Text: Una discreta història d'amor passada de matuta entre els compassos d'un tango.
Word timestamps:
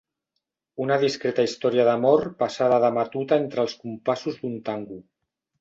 Una 0.85 0.95
discreta 1.03 1.45
història 1.49 1.85
d'amor 1.89 2.25
passada 2.41 2.81
de 2.87 2.91
matuta 2.97 3.39
entre 3.45 3.63
els 3.67 3.79
compassos 3.85 4.41
d'un 4.41 4.61
tango. 4.73 5.03